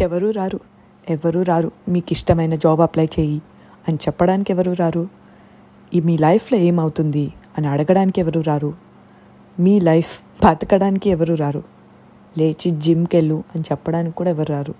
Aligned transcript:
ఎవరూ 0.00 0.30
రారు. 0.30 0.60
ఎవరూ 1.08 1.42
రారు. 1.42 1.72
మీకు 1.88 2.06
ఇష్టమైన 2.12 2.54
జాబ్ 2.54 2.80
అప్లై 2.80 3.04
చేయి 3.04 3.42
అని 3.88 3.96
చెప్పడానికి 3.96 4.52
ఎవరు 4.52 4.72
రారు. 4.72 5.08
ఈ 5.94 6.00
మీ 6.00 6.18
లైఫ్లో 6.18 6.58
ఏమవుతుంది 6.58 7.32
అని 7.58 7.66
అడగడానికి 7.68 8.20
ఎవరు 8.20 8.40
రారు. 8.40 8.74
మీ 9.60 9.80
లైఫ్ 9.80 10.20
బతకడానికి 10.44 11.10
ఎవరు 11.10 11.34
రారు. 11.34 11.62
లేచి 12.38 12.70
జిమ్కి 12.70 13.16
వెళ్ళు 13.16 13.44
అని 13.54 13.64
చెప్పడానికి 13.72 14.16
కూడా 14.16 14.30
ఎవరు 14.30 14.52
రారు. 14.52 14.74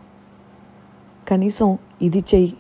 కనీసం 1.29 1.79
ఇది 2.03 2.19
చెయ్యి 2.19 2.57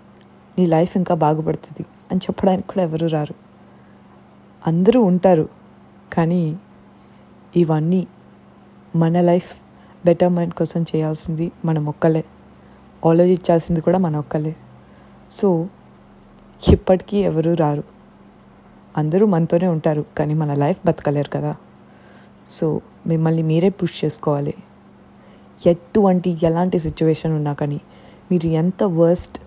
నీ 0.58 0.66
లైఫ్ 0.66 0.96
ఇంకా 0.96 1.14
బాగుపడుతుంది 1.14 1.86
అని 2.10 2.18
చెప్పడానికి 2.18 2.68
కూడా 2.68 2.82
ఎవరు 2.82 3.06
రారు. 3.06 3.34
అందరూ 4.66 5.02
ఉంటారు. 5.02 5.48
కానీ 6.12 6.56
ఇవన్నీ 7.56 8.06
మన 8.96 9.20
లైఫ్ 9.20 9.56
బెటర్మెంట్ 10.06 10.54
కోసం 10.54 10.82
చేయాల్సింది 10.82 11.52
మనం 11.64 11.86
ఒక్కలే 11.86 12.24
ఆలోచించాల్సింది 13.06 13.80
కూడా 13.80 13.98
మన 13.98 14.16
ఒక్కలే 14.16 14.56
సో 15.30 15.66
ఇప్పటికీ 16.72 17.16
ఎవరు 17.16 17.54
రారు. 17.54 17.84
అందరూ 18.96 19.26
మనతోనే 19.26 19.66
ఉంటారు 19.66 20.04
కానీ 20.18 20.34
మన 20.34 20.54
లైఫ్ 20.54 20.86
బతకలేరు 20.86 21.30
కదా. 21.30 21.56
సో 22.48 22.80
మిమ్మల్ని 23.06 23.42
మీరే 23.42 23.68
పుష్ 23.68 24.04
చేసుకోవాలి. 24.04 24.54
ఎటువంటి 25.66 26.38
ఎలాంటి 26.42 26.78
సిచ్యువేషన్ 26.78 27.32
ఉన్నా 27.32 27.52
కానీ 27.52 27.80
మీరు 28.32 28.46
ఎంత 28.46 28.82
worst 28.84 29.38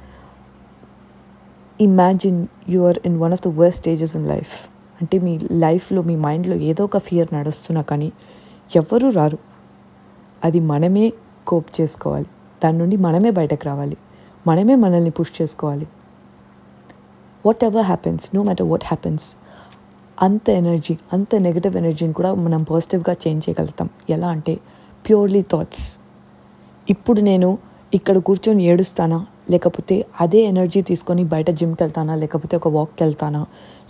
imagine 1.82 2.48
you 2.70 2.82
are 2.82 3.00
in 3.06 3.20
one 3.20 3.34
of 3.34 3.42
the 3.48 3.48
worst 3.48 3.82
stages 3.82 4.16
in 4.16 4.28
life. 4.28 4.70
అంటే 5.02 5.20
మీ 5.20 5.40
లైఫ్లో 5.52 6.02
మీ 6.02 6.16
మైండ్లో 6.16 6.56
ఏదో 6.56 6.84
ఒక 6.84 6.98
ఫియర్ 6.98 7.34
నడుస్తున్నా 7.34 7.82
కానీ 7.82 8.12
ఎవ్వరూ 8.76 9.10
రారు. 9.10 9.38
అది 10.46 10.60
మనమే 10.60 11.14
కోప్ 11.48 11.82
చేసుకోవాలి. 11.82 12.26
దాని 12.64 12.78
నుండి 12.78 12.98
మనమే 12.98 13.30
బయటకు 13.30 13.66
రావాలి. 13.66 13.98
మనమే 14.48 14.76
మనల్ని 14.76 15.10
పుష్ 15.10 15.42
చేసుకోవాలి. 15.42 15.88
Whatever 17.64 17.86
happens 17.86 18.36
no 18.36 18.44
matter 18.44 18.68
what 18.68 18.86
happens 18.86 19.36
అంత 20.22 20.50
ఎనర్జీ 20.50 20.98
అంత 21.14 21.36
నెగటివ్ 21.36 21.78
ఎనర్జీని 21.78 22.14
కూడా 22.14 22.34
మనం 22.34 22.64
పాజిటివ్గా 22.64 23.16
చేంజ్ 23.28 23.50
చేయగలుగుతాం. 23.50 23.90
ఎలా 24.10 24.28
అంటే 24.28 24.60
ప్యూర్లీ 25.08 25.42
థాట్స్ 25.42 25.98
ఇప్పుడు 26.90 27.22
నేను 27.22 27.58
ఇక్కడ 27.94 28.18
కూర్చొని 28.18 28.64
ఏడుస్తానా? 28.64 29.26
లేకపోతే 29.52 30.06
అదే 30.22 30.42
ఎనర్జీ 30.44 30.82
తీసుకొని 30.82 31.24
బయట 31.24 31.50
జిమ్కి 31.50 31.84
వెళ్తానా? 31.84 32.16
లేకపోతే 32.16 32.58
ఒక 32.58 32.68
వాక్కి 32.68 33.04
వెళ్తానా? 33.04 33.42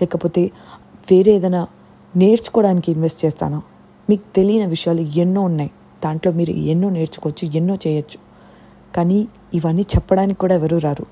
లేకపోతే 0.02 0.52
వేరే 1.12 1.32
ఏదైనా 1.32 1.68
నేర్చుకోవడానికి 2.16 2.92
ఇన్వెస్ట్ 2.92 3.26
చేస్తానా? 3.26 3.62
మీకు 4.10 4.24
తెలియని 4.36 4.66
విషయాలు 4.66 5.02
ఎన్నో 5.02 5.42
ఉన్నాయి. 5.42 5.72
దాంట్లో 6.06 6.32
మీరు 6.32 6.52
ఎన్నో 6.52 6.90
నేర్చుకోవచ్చు 6.90 7.52
ఎన్నో 7.56 7.76
చేయొచ్చు. 7.88 8.31
కానీ 8.96 9.28
ఇవన్నీ 9.54 9.82
చెప్పడానికి 9.82 10.40
కూడా 10.40 10.56
ఎవరు 10.56 10.78
రారు. 10.78 11.06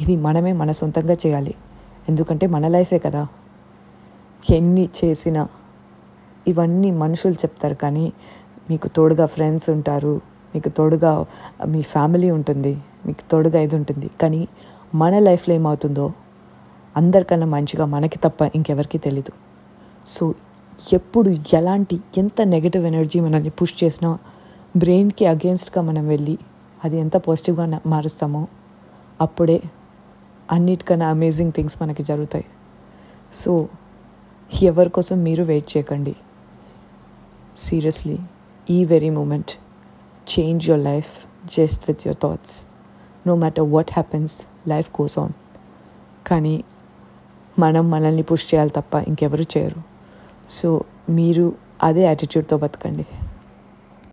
ఇది 0.00 0.16
మనమే 0.16 0.52
మన 0.52 0.70
సొంతంగా 0.70 1.12
చేయాలి. 1.12 1.54
ఎందుకంటే 2.08 2.46
మన 2.46 2.68
లైఫే 2.68 2.98
కదా. 2.98 3.26
ఎన్ని 4.50 4.88
చేసినా 5.04 5.48
ఇవన్నీ 6.48 6.90
మనుషులు 6.90 7.32
చెప్తారు 7.32 7.74
కానీ 7.74 8.12
మీకు 8.70 8.88
తోడుగా 8.88 9.26
ఫ్రెండ్స్ 9.26 9.70
ఉంటారు 9.70 10.20
మీకు 10.54 10.68
తోడుగా 10.68 11.26
మీ 11.66 11.82
ఫ్యామిలీ 11.82 12.30
ఉంటుంది 12.30 12.78
మీకు 13.06 13.30
తోడుగా 13.30 13.60
ఇది 13.60 13.76
ఉంటుంది. 13.76 14.10
కానీ 14.20 14.48
మన 14.94 15.18
లైఫ్లో 15.18 15.54
ఏమవుతుందో 15.54 16.12
అందరికన్నా 16.96 17.46
మంచిగా 17.46 17.84
మనకి 17.84 18.18
తప్ప 18.18 18.50
ఇంకెవరికి 18.54 18.98
తెలీదు. 18.98 19.32
సో 20.06 20.34
ఎప్పుడు 20.92 21.36
ఎలాంటి 21.54 22.00
ఎంత 22.18 22.42
నెగటివ్ 22.42 22.86
ఎనర్జీ 22.86 23.20
మనల్ని 23.20 23.50
పుష్ 23.50 23.84
చేసినా 23.84 24.18
బ్రెయిన్కి 24.76 25.26
అగేన్స్ట్గా 25.26 25.84
మనం 25.84 26.08
వెళ్ళి 26.08 26.38
అది 26.84 26.96
ఎంత 26.98 27.16
పాజిటివ్గా 27.16 27.80
మారుస్తామో 27.86 28.48
అప్పుడే 29.20 29.62
అన్నిటికన్నా 30.52 31.08
అమేజింగ్ 31.08 31.52
థింగ్స్ 31.52 31.82
మనకి 31.82 32.02
జరుగుతాయి. 32.02 32.44
సో 33.34 33.68
ఎవరి 34.62 34.90
కోసం 34.90 35.22
మీరు 35.22 35.44
వెయిట్ 35.44 35.76
చేయకండి. 35.76 36.16
సీరియస్లీ 37.56 38.18
ఈ 38.70 38.84
very 38.84 39.10
moment 39.10 39.50
change 40.32 40.68
your 40.70 40.84
life 40.84 41.12
just 41.56 41.84
with 41.88 42.06
your 42.06 42.16
thoughts 42.22 42.66
no 43.26 43.36
matter 43.36 43.70
what 43.70 43.90
happens 43.92 44.46
life 44.68 44.90
goes 44.90 45.18
on 45.18 45.32
కానీ 46.26 46.64
మనం 47.58 47.90
మనల్ని 47.90 48.22
పుష్ 48.22 48.54
చేయాలి 48.54 48.70
తప్ప 48.70 48.94
ఇంకెవరు 48.94 49.42
చేయరు. 49.42 49.82
సో 50.48 50.84
మీరు 51.08 51.52
అదే 51.82 52.02
యాటిట్యూడ్తో 52.02 52.58
బతకండి. 52.58 53.06